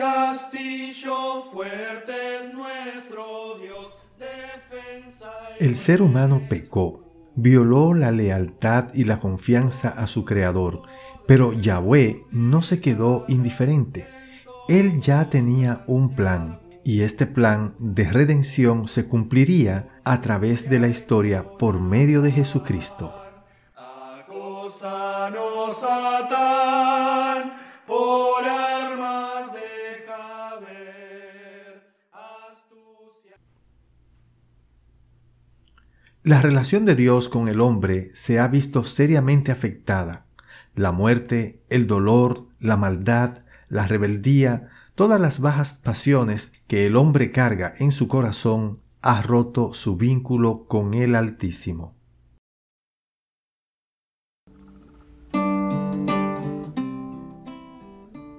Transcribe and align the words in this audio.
Castillo 0.00 1.42
fuerte 1.52 2.38
es 2.38 2.54
nuestro 2.54 3.58
Dios, 3.60 3.98
defensa. 4.18 5.30
El 5.58 5.76
ser 5.76 6.00
humano 6.00 6.40
pecó, 6.48 7.04
violó 7.34 7.92
la 7.92 8.10
lealtad 8.10 8.94
y 8.94 9.04
la 9.04 9.20
confianza 9.20 9.90
a 9.90 10.06
su 10.06 10.24
Creador, 10.24 10.84
pero 11.26 11.52
Yahweh 11.52 12.22
no 12.30 12.62
se 12.62 12.80
quedó 12.80 13.26
indiferente. 13.28 14.08
Él 14.70 15.02
ya 15.02 15.28
tenía 15.28 15.84
un 15.86 16.14
plan, 16.14 16.60
y 16.82 17.02
este 17.02 17.26
plan 17.26 17.74
de 17.78 18.10
redención 18.10 18.88
se 18.88 19.06
cumpliría 19.06 19.90
a 20.04 20.22
través 20.22 20.70
de 20.70 20.78
la 20.78 20.88
historia 20.88 21.58
por 21.58 21.78
medio 21.78 22.22
de 22.22 22.32
Jesucristo. 22.32 23.14
por 24.26 24.70
La 36.30 36.40
relación 36.40 36.84
de 36.84 36.94
Dios 36.94 37.28
con 37.28 37.48
el 37.48 37.60
hombre 37.60 38.12
se 38.14 38.38
ha 38.38 38.46
visto 38.46 38.84
seriamente 38.84 39.50
afectada. 39.50 40.26
La 40.76 40.92
muerte, 40.92 41.60
el 41.68 41.88
dolor, 41.88 42.46
la 42.60 42.76
maldad, 42.76 43.38
la 43.68 43.88
rebeldía, 43.88 44.68
todas 44.94 45.20
las 45.20 45.40
bajas 45.40 45.80
pasiones 45.82 46.52
que 46.68 46.86
el 46.86 46.94
hombre 46.94 47.32
carga 47.32 47.74
en 47.80 47.90
su 47.90 48.06
corazón 48.06 48.78
ha 49.02 49.22
roto 49.22 49.74
su 49.74 49.96
vínculo 49.96 50.66
con 50.68 50.94
el 50.94 51.16
Altísimo. 51.16 51.96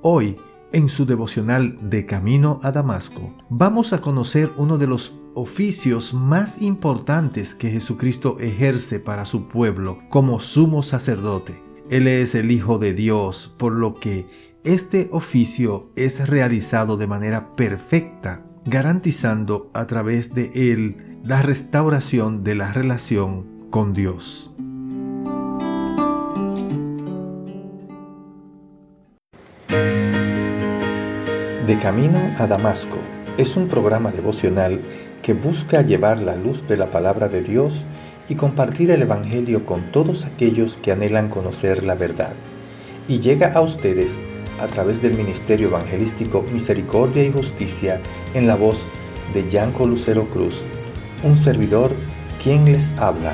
Hoy 0.00 0.38
en 0.72 0.88
su 0.88 1.04
devocional 1.04 1.76
de 1.90 2.06
Camino 2.06 2.60
a 2.62 2.72
Damasco, 2.72 3.34
vamos 3.50 3.92
a 3.92 4.00
conocer 4.00 4.52
uno 4.56 4.78
de 4.78 4.86
los 4.86 5.20
oficios 5.34 6.14
más 6.14 6.62
importantes 6.62 7.54
que 7.54 7.70
Jesucristo 7.70 8.38
ejerce 8.40 9.00
para 9.00 9.24
su 9.24 9.48
pueblo 9.48 9.98
como 10.08 10.40
sumo 10.40 10.82
sacerdote. 10.82 11.62
Él 11.90 12.08
es 12.08 12.34
el 12.34 12.50
Hijo 12.50 12.78
de 12.78 12.94
Dios, 12.94 13.54
por 13.58 13.72
lo 13.72 13.94
que 13.94 14.26
este 14.64 15.08
oficio 15.12 15.90
es 15.96 16.28
realizado 16.28 16.96
de 16.96 17.06
manera 17.06 17.54
perfecta, 17.54 18.42
garantizando 18.64 19.70
a 19.74 19.86
través 19.86 20.34
de 20.34 20.72
él 20.72 21.18
la 21.22 21.42
restauración 21.42 22.44
de 22.44 22.54
la 22.54 22.72
relación 22.72 23.46
con 23.70 23.92
Dios. 23.92 24.50
De 31.66 31.78
Camino 31.82 32.18
a 32.38 32.46
Damasco 32.46 32.98
es 33.36 33.56
un 33.56 33.68
programa 33.68 34.10
devocional 34.10 34.80
que 35.24 35.32
busca 35.32 35.80
llevar 35.80 36.20
la 36.20 36.36
luz 36.36 36.68
de 36.68 36.76
la 36.76 36.90
palabra 36.90 37.28
de 37.28 37.42
Dios 37.42 37.72
y 38.28 38.34
compartir 38.34 38.90
el 38.90 39.00
Evangelio 39.00 39.64
con 39.64 39.80
todos 39.90 40.26
aquellos 40.26 40.76
que 40.76 40.92
anhelan 40.92 41.30
conocer 41.30 41.82
la 41.82 41.94
verdad. 41.94 42.34
Y 43.08 43.20
llega 43.20 43.50
a 43.54 43.62
ustedes 43.62 44.18
a 44.60 44.66
través 44.66 45.00
del 45.00 45.16
Ministerio 45.16 45.68
Evangelístico 45.68 46.44
Misericordia 46.52 47.24
y 47.24 47.32
Justicia 47.32 48.02
en 48.34 48.46
la 48.46 48.54
voz 48.54 48.86
de 49.32 49.48
Yanco 49.48 49.86
Lucero 49.86 50.28
Cruz, 50.28 50.60
un 51.22 51.38
servidor 51.38 51.92
quien 52.42 52.70
les 52.70 52.86
habla. 52.98 53.32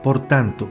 Por 0.00 0.28
tanto, 0.28 0.70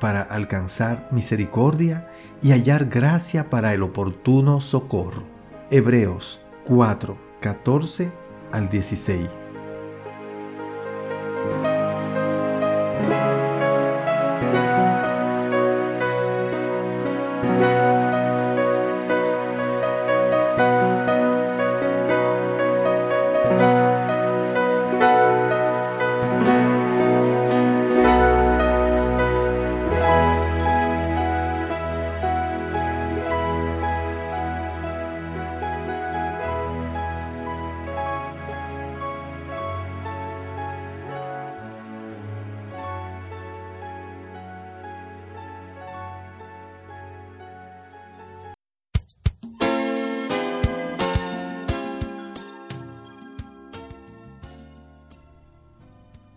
para 0.00 0.22
alcanzar 0.22 1.08
misericordia 1.10 2.08
y 2.42 2.50
hallar 2.50 2.86
gracia 2.86 3.50
para 3.50 3.74
el 3.74 3.82
oportuno 3.82 4.60
socorro. 4.60 5.22
Hebreos 5.70 6.40
4, 6.66 7.16
14 7.40 8.10
al 8.52 8.68
16. 8.68 9.45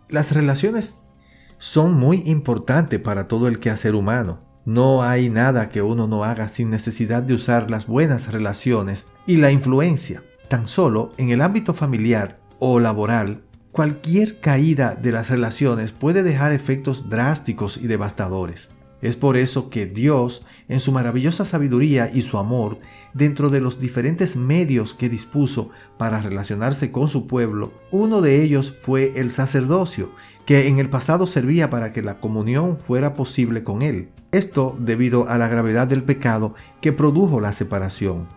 Las 0.10 0.32
relaciones 0.32 1.02
son 1.60 1.94
muy 1.94 2.24
importantes 2.26 3.00
para 3.00 3.28
todo 3.28 3.48
el 3.48 3.60
quehacer 3.60 3.94
humano. 3.94 4.40
No 4.66 5.04
hay 5.04 5.30
nada 5.30 5.70
que 5.70 5.84
uno 5.84 6.08
no 6.08 6.24
haga 6.24 6.48
sin 6.48 6.72
necesidad 6.72 7.22
de 7.22 7.36
usar 7.36 7.70
las 7.70 7.86
buenas 7.86 8.34
relaciones 8.34 9.10
y 9.28 9.38
la 9.38 9.52
influencia. 9.52 10.24
Tan 10.48 10.68
solo 10.68 11.14
en 11.18 11.30
el 11.30 11.44
ámbito 11.44 11.76
familiar 11.76 12.40
o 12.58 12.80
laboral, 12.80 13.44
cualquier 13.72 14.40
caída 14.40 14.96
de 14.96 15.12
las 15.12 15.30
relaciones 15.30 15.92
puede 15.92 16.24
dejar 16.24 16.54
efectos 16.54 17.08
drásticos 17.08 17.78
y 17.78 17.86
devastadores. 17.86 18.72
Es 19.02 19.16
por 19.16 19.38
eso 19.38 19.70
que 19.70 19.86
Dios, 19.86 20.46
en 20.68 20.80
su 20.80 20.92
maravillosa 20.92 21.46
sabiduría 21.46 22.12
y 22.14 22.22
su 22.22 22.38
amor, 22.38 22.80
dentro 23.14 23.50
de 23.50 23.62
los 23.62 23.80
diferentes 23.80 24.36
medios 24.36 24.94
que 24.94 25.10
dispuso 25.10 25.70
para 25.98 26.22
relacionarse 26.22 26.92
con 26.92 27.08
su 27.08 27.26
pueblo, 27.26 27.72
uno 27.92 28.22
de 28.22 28.44
ellos 28.44 28.76
fue 28.78 29.20
el 29.20 29.32
sacerdocio, 29.32 30.12
que 30.46 30.68
en 30.68 30.80
el 30.80 30.90
pasado 30.90 31.28
servía 31.28 31.70
para 31.70 31.94
que 31.94 32.02
la 32.02 32.20
comunión 32.20 32.78
fuera 32.78 33.14
posible 33.14 33.64
con 33.64 33.82
él. 33.82 34.10
Esto 34.32 34.76
debido 34.80 35.30
a 35.30 35.38
la 35.38 35.48
gravedad 35.48 35.88
del 35.88 36.04
pecado 36.04 36.56
que 36.82 36.92
produjo 36.92 37.40
la 37.40 37.54
separación. 37.54 38.28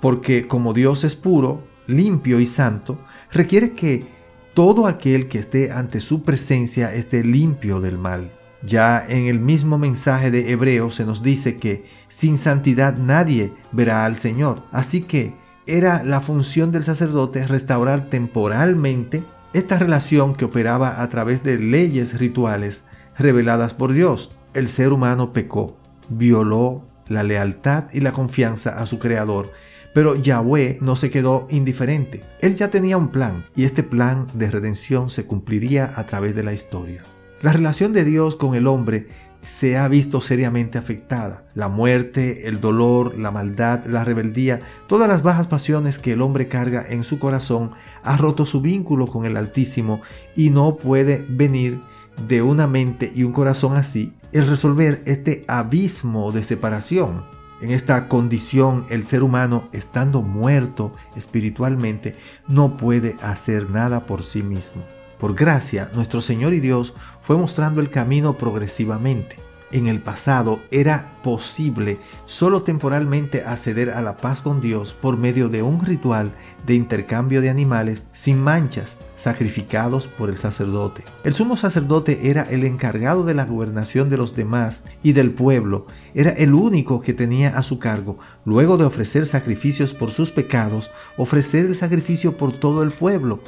Porque 0.00 0.46
como 0.46 0.72
Dios 0.72 1.04
es 1.04 1.16
puro, 1.16 1.64
limpio 1.86 2.40
y 2.40 2.46
santo, 2.46 2.98
requiere 3.32 3.72
que 3.72 4.06
todo 4.54 4.86
aquel 4.86 5.28
que 5.28 5.38
esté 5.38 5.72
ante 5.72 6.00
su 6.00 6.22
presencia 6.22 6.94
esté 6.94 7.24
limpio 7.24 7.80
del 7.80 7.98
mal. 7.98 8.30
Ya 8.62 9.04
en 9.06 9.26
el 9.26 9.40
mismo 9.40 9.76
mensaje 9.76 10.30
de 10.30 10.52
Hebreo 10.52 10.90
se 10.90 11.04
nos 11.04 11.22
dice 11.22 11.58
que 11.58 11.84
sin 12.08 12.36
santidad 12.36 12.96
nadie 12.96 13.52
verá 13.72 14.04
al 14.04 14.16
Señor. 14.16 14.62
Así 14.70 15.02
que 15.02 15.34
era 15.66 16.02
la 16.04 16.20
función 16.20 16.72
del 16.72 16.84
sacerdote 16.84 17.46
restaurar 17.46 18.06
temporalmente 18.08 19.22
esta 19.52 19.78
relación 19.78 20.34
que 20.34 20.44
operaba 20.44 21.02
a 21.02 21.08
través 21.08 21.42
de 21.42 21.58
leyes 21.58 22.18
rituales 22.18 22.84
reveladas 23.18 23.74
por 23.74 23.92
Dios. 23.92 24.34
El 24.54 24.68
ser 24.68 24.92
humano 24.92 25.32
pecó, 25.32 25.76
violó 26.08 26.84
la 27.08 27.22
lealtad 27.22 27.84
y 27.92 28.00
la 28.00 28.12
confianza 28.12 28.78
a 28.80 28.86
su 28.86 28.98
Creador, 28.98 29.50
pero 29.94 30.16
Yahweh 30.16 30.78
no 30.80 30.96
se 30.96 31.10
quedó 31.10 31.46
indiferente. 31.50 32.22
Él 32.40 32.54
ya 32.54 32.68
tenía 32.68 32.96
un 32.96 33.08
plan 33.08 33.44
y 33.54 33.64
este 33.64 33.82
plan 33.82 34.26
de 34.34 34.50
redención 34.50 35.10
se 35.10 35.26
cumpliría 35.26 35.92
a 35.96 36.06
través 36.06 36.34
de 36.34 36.42
la 36.42 36.52
historia. 36.52 37.02
La 37.42 37.52
relación 37.52 37.92
de 37.92 38.04
Dios 38.04 38.36
con 38.36 38.54
el 38.54 38.68
hombre 38.68 39.08
se 39.40 39.76
ha 39.76 39.88
visto 39.88 40.20
seriamente 40.20 40.78
afectada. 40.78 41.42
La 41.54 41.68
muerte, 41.68 42.46
el 42.46 42.60
dolor, 42.60 43.18
la 43.18 43.32
maldad, 43.32 43.84
la 43.86 44.04
rebeldía, 44.04 44.60
todas 44.86 45.08
las 45.08 45.24
bajas 45.24 45.48
pasiones 45.48 45.98
que 45.98 46.12
el 46.12 46.22
hombre 46.22 46.46
carga 46.46 46.86
en 46.88 47.02
su 47.02 47.18
corazón 47.18 47.72
ha 48.04 48.16
roto 48.16 48.46
su 48.46 48.60
vínculo 48.60 49.08
con 49.08 49.24
el 49.24 49.36
Altísimo 49.36 50.02
y 50.36 50.50
no 50.50 50.76
puede 50.76 51.26
venir 51.28 51.80
de 52.28 52.42
una 52.42 52.68
mente 52.68 53.10
y 53.12 53.24
un 53.24 53.32
corazón 53.32 53.76
así 53.76 54.12
el 54.30 54.46
resolver 54.46 55.02
este 55.04 55.44
abismo 55.48 56.30
de 56.30 56.44
separación. 56.44 57.24
En 57.60 57.70
esta 57.70 58.06
condición 58.06 58.86
el 58.88 59.04
ser 59.04 59.24
humano, 59.24 59.68
estando 59.72 60.22
muerto 60.22 60.94
espiritualmente, 61.16 62.14
no 62.46 62.76
puede 62.76 63.16
hacer 63.20 63.68
nada 63.70 64.06
por 64.06 64.22
sí 64.22 64.44
mismo. 64.44 64.82
Por 65.22 65.36
gracia, 65.36 65.88
nuestro 65.94 66.20
Señor 66.20 66.52
y 66.52 66.58
Dios 66.58 66.94
fue 67.20 67.36
mostrando 67.36 67.80
el 67.80 67.90
camino 67.90 68.36
progresivamente. 68.36 69.36
En 69.70 69.86
el 69.86 70.00
pasado 70.00 70.58
era 70.72 71.14
posible 71.22 71.98
solo 72.26 72.62
temporalmente 72.62 73.44
acceder 73.44 73.90
a 73.90 74.02
la 74.02 74.16
paz 74.16 74.40
con 74.40 74.60
Dios 74.60 74.92
por 74.92 75.16
medio 75.16 75.48
de 75.48 75.62
un 75.62 75.80
ritual 75.80 76.32
de 76.66 76.74
intercambio 76.74 77.40
de 77.40 77.50
animales 77.50 78.02
sin 78.12 78.42
manchas, 78.42 78.98
sacrificados 79.14 80.08
por 80.08 80.28
el 80.28 80.36
sacerdote. 80.36 81.04
El 81.22 81.34
sumo 81.34 81.56
sacerdote 81.56 82.28
era 82.28 82.42
el 82.42 82.64
encargado 82.64 83.24
de 83.24 83.34
la 83.34 83.44
gobernación 83.44 84.08
de 84.08 84.16
los 84.16 84.34
demás 84.34 84.82
y 85.04 85.12
del 85.12 85.30
pueblo, 85.30 85.86
era 86.14 86.32
el 86.32 86.52
único 86.52 87.00
que 87.00 87.14
tenía 87.14 87.56
a 87.56 87.62
su 87.62 87.78
cargo, 87.78 88.18
luego 88.44 88.76
de 88.76 88.86
ofrecer 88.86 89.26
sacrificios 89.26 89.94
por 89.94 90.10
sus 90.10 90.32
pecados, 90.32 90.90
ofrecer 91.16 91.64
el 91.64 91.76
sacrificio 91.76 92.36
por 92.36 92.52
todo 92.52 92.82
el 92.82 92.90
pueblo, 92.90 93.38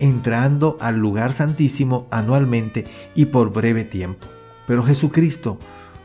entrando 0.00 0.76
al 0.80 0.96
lugar 0.96 1.32
santísimo 1.32 2.06
anualmente 2.10 2.86
y 3.14 3.26
por 3.26 3.52
breve 3.52 3.84
tiempo. 3.84 4.26
Pero 4.66 4.82
Jesucristo 4.82 5.58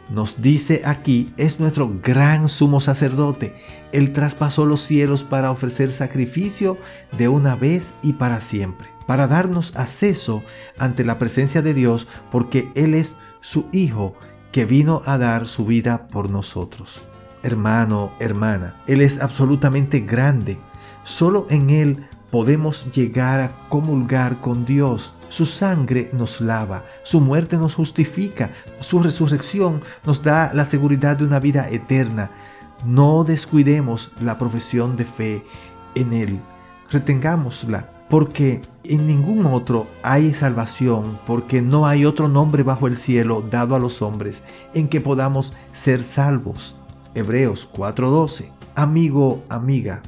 nos 0.09 0.41
dice 0.41 0.81
aquí 0.85 1.33
es 1.37 1.59
nuestro 1.59 1.91
gran 2.01 2.49
sumo 2.49 2.79
sacerdote. 2.79 3.55
Él 3.91 4.13
traspasó 4.13 4.65
los 4.65 4.81
cielos 4.81 5.23
para 5.23 5.51
ofrecer 5.51 5.91
sacrificio 5.91 6.77
de 7.17 7.27
una 7.27 7.55
vez 7.55 7.93
y 8.01 8.13
para 8.13 8.41
siempre, 8.41 8.87
para 9.07 9.27
darnos 9.27 9.75
acceso 9.75 10.43
ante 10.77 11.03
la 11.03 11.19
presencia 11.19 11.61
de 11.61 11.73
Dios 11.73 12.07
porque 12.31 12.69
Él 12.75 12.93
es 12.95 13.17
su 13.41 13.67
Hijo 13.71 14.15
que 14.51 14.65
vino 14.65 15.01
a 15.05 15.17
dar 15.17 15.47
su 15.47 15.65
vida 15.65 16.07
por 16.07 16.29
nosotros. 16.29 17.01
Hermano, 17.41 18.13
hermana, 18.19 18.75
Él 18.87 19.01
es 19.01 19.19
absolutamente 19.19 19.99
grande. 19.99 20.57
Solo 21.03 21.47
en 21.49 21.69
Él 21.69 22.07
podemos 22.33 22.91
llegar 22.91 23.39
a 23.41 23.69
comulgar 23.69 24.41
con 24.41 24.65
Dios. 24.65 25.13
Su 25.29 25.45
sangre 25.45 26.09
nos 26.13 26.41
lava, 26.41 26.83
su 27.03 27.21
muerte 27.21 27.57
nos 27.57 27.75
justifica, 27.75 28.49
su 28.79 29.03
resurrección 29.03 29.81
nos 30.03 30.23
da 30.23 30.51
la 30.51 30.65
seguridad 30.65 31.15
de 31.15 31.25
una 31.25 31.39
vida 31.39 31.69
eterna. 31.69 32.31
No 32.87 33.23
descuidemos 33.23 34.13
la 34.19 34.39
profesión 34.39 34.97
de 34.97 35.05
fe 35.05 35.45
en 35.93 36.11
Él, 36.11 36.39
retengámosla, 36.89 37.91
porque 38.09 38.61
en 38.83 39.05
ningún 39.05 39.45
otro 39.45 39.85
hay 40.01 40.33
salvación, 40.33 41.19
porque 41.27 41.61
no 41.61 41.85
hay 41.85 42.03
otro 42.03 42.29
nombre 42.29 42.63
bajo 42.63 42.87
el 42.87 42.97
cielo 42.97 43.43
dado 43.47 43.75
a 43.75 43.79
los 43.79 44.01
hombres 44.01 44.43
en 44.73 44.87
que 44.87 45.01
podamos 45.01 45.53
ser 45.71 46.01
salvos. 46.01 46.75
Hebreos 47.13 47.69
4:12. 47.71 48.49
Amigo, 48.73 49.43
amiga, 49.49 50.01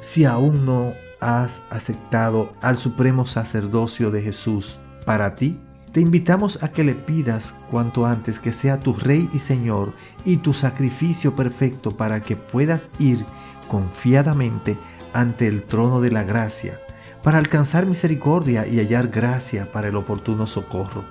si 0.00 0.26
aún 0.26 0.66
no 0.66 0.92
has 1.20 1.62
aceptado 1.70 2.50
al 2.60 2.76
supremo 2.76 3.26
sacerdocio 3.26 4.10
de 4.10 4.22
Jesús 4.22 4.78
para 5.04 5.36
ti, 5.36 5.58
te 5.92 6.00
invitamos 6.00 6.62
a 6.62 6.70
que 6.70 6.84
le 6.84 6.94
pidas 6.94 7.56
cuanto 7.70 8.06
antes 8.06 8.38
que 8.38 8.52
sea 8.52 8.78
tu 8.78 8.92
Rey 8.92 9.28
y 9.32 9.38
Señor 9.38 9.92
y 10.24 10.36
tu 10.36 10.52
sacrificio 10.52 11.34
perfecto 11.34 11.96
para 11.96 12.22
que 12.22 12.36
puedas 12.36 12.90
ir 12.98 13.24
confiadamente 13.66 14.78
ante 15.12 15.48
el 15.48 15.64
trono 15.64 16.00
de 16.00 16.12
la 16.12 16.22
gracia, 16.22 16.80
para 17.24 17.38
alcanzar 17.38 17.86
misericordia 17.86 18.66
y 18.66 18.78
hallar 18.78 19.08
gracia 19.08 19.70
para 19.72 19.88
el 19.88 19.96
oportuno 19.96 20.46
socorro, 20.46 21.04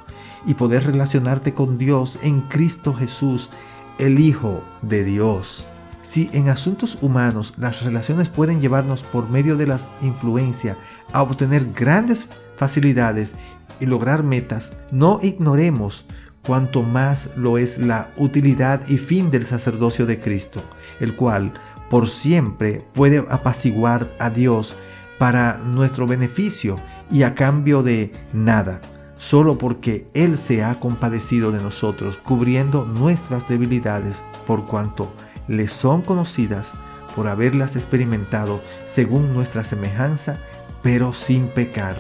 y 0.45 0.53
poder 0.53 0.85
relacionarte 0.85 1.53
con 1.53 1.77
Dios 1.77 2.19
en 2.23 2.41
Cristo 2.41 2.94
Jesús, 2.94 3.50
el 3.97 4.19
Hijo 4.19 4.63
de 4.81 5.03
Dios. 5.03 5.67
Si 6.01 6.30
en 6.34 6.50
asuntos 6.50 6.98
humanos 7.01 7.56
las 7.57 7.84
relaciones 7.84 8.30
pueden 8.30 8.62
llevarnos 8.62 9.04
por 9.04 9.30
medio 9.30 9.57
de 9.57 9.68
la 9.68 9.80
influencia 10.01 10.78
a 11.12 11.22
obtener 11.22 11.74
grandes 11.74 12.30
facilidades 12.56 13.36
y 13.80 13.86
lograr 13.86 14.24
metas, 14.24 14.74
no 14.92 15.19
ignoremos 15.22 16.06
cuanto 16.46 16.84
más 16.84 17.31
lo 17.36 17.57
es 17.57 17.80
la 17.80 18.12
utilidad 18.18 18.88
y 18.88 18.98
fin 18.98 19.30
del 19.30 19.46
sacerdocio 19.46 20.06
de 20.06 20.19
Cristo, 20.19 20.62
el 21.00 21.16
cual 21.16 21.51
por 21.90 22.07
siempre 22.07 22.86
puede 22.94 23.25
apaciguar 23.30 24.10
a 24.19 24.30
Dios 24.30 24.75
para 25.18 25.57
nuestro 25.57 26.07
beneficio 26.07 26.78
y 27.12 27.24
a 27.24 27.36
cambio 27.36 27.84
de 27.84 28.13
nada, 28.31 28.80
solo 29.18 29.57
porque 29.57 30.07
Él 30.13 30.38
se 30.38 30.63
ha 30.63 30.80
compadecido 30.80 31.51
de 31.51 31.62
nosotros, 31.62 32.18
cubriendo 32.18 32.86
nuestras 32.86 33.48
debilidades 33.50 34.24
por 34.48 34.66
cuanto 34.66 35.12
le 35.50 35.68
son 35.68 36.01
conocidas 36.01 36.75
por 37.16 37.28
haberlas 37.28 37.75
experimentado 37.75 38.62
según 38.86 39.34
nuestra 39.34 39.66
semejanza, 39.66 40.38
pero 40.81 41.12
sin 41.12 41.48
pecar. 41.48 41.98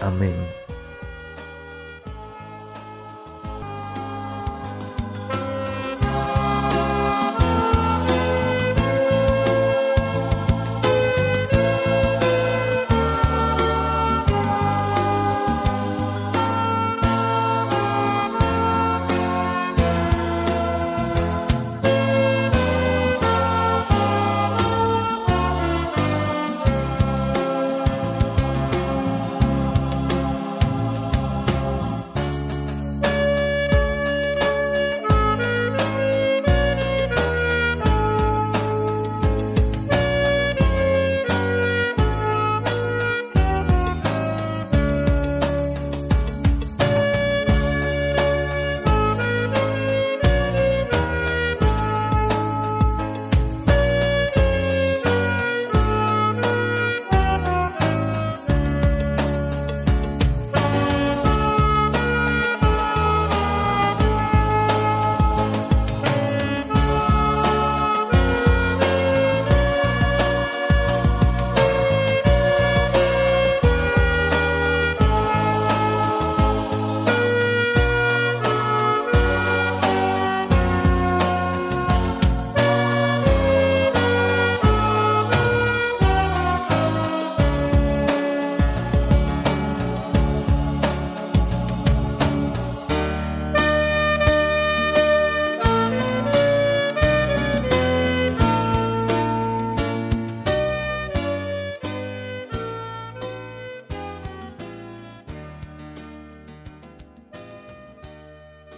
Amén. 0.00 0.59